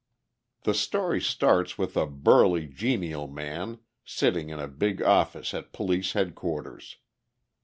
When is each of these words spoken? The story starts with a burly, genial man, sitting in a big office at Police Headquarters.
The 0.63 0.73
story 0.73 1.21
starts 1.21 1.77
with 1.77 1.95
a 1.95 2.07
burly, 2.07 2.65
genial 2.65 3.27
man, 3.27 3.77
sitting 4.03 4.49
in 4.49 4.57
a 4.57 4.67
big 4.67 4.99
office 4.99 5.53
at 5.53 5.73
Police 5.73 6.13
Headquarters. 6.13 6.97